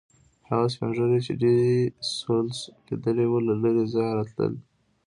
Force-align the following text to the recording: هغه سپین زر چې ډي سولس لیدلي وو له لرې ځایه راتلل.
هغه 0.49 0.67
سپین 0.73 0.91
زر 0.97 1.11
چې 1.27 1.33
ډي 1.41 1.55
سولس 2.17 2.59
لیدلي 2.87 3.25
وو 3.27 3.39
له 3.47 3.53
لرې 3.61 3.83
ځایه 3.93 4.13
راتلل. 4.17 4.53